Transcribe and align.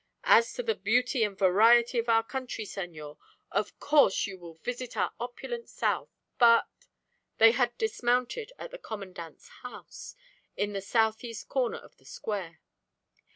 "As 0.23 0.51
to 0.53 0.63
the 0.63 0.73
beauty 0.73 1.23
and 1.23 1.37
variety 1.37 1.99
of 1.99 2.09
our 2.09 2.23
country, 2.23 2.65
senor, 2.65 3.19
of 3.51 3.79
course 3.79 4.25
you 4.25 4.35
will 4.39 4.55
visit 4.55 4.97
our 4.97 5.11
opulent 5.19 5.69
south; 5.69 6.09
but" 6.39 6.65
They 7.37 7.51
had 7.51 7.77
dismounted 7.77 8.51
at 8.57 8.71
the 8.71 8.79
Commandante's 8.79 9.49
house 9.61 10.15
in 10.57 10.73
the 10.73 10.81
southeast 10.81 11.49
corner 11.49 11.77
of 11.77 11.97
the 11.97 12.05
square. 12.05 12.61